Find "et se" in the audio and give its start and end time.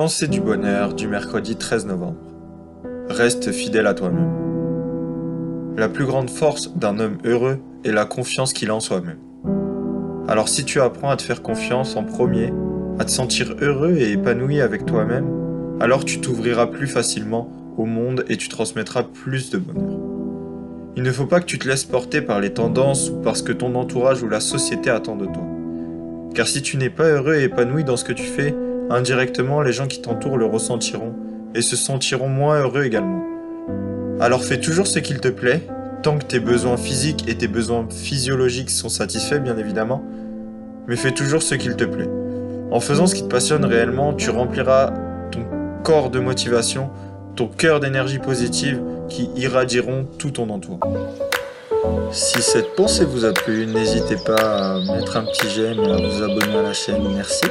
31.54-31.76